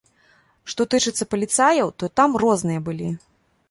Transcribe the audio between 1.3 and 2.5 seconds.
паліцаяў, то там